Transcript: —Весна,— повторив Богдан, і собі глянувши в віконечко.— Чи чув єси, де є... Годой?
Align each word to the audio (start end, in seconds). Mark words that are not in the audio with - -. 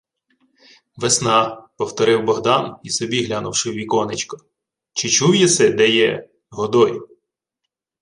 —Весна,— 1.01 1.57
повторив 1.77 2.23
Богдан, 2.25 2.75
і 2.83 2.89
собі 2.89 3.23
глянувши 3.25 3.69
в 3.71 3.73
віконечко.— 3.73 4.37
Чи 4.93 5.09
чув 5.09 5.35
єси, 5.35 5.69
де 5.69 5.89
є... 5.89 6.29
Годой? 6.49 7.01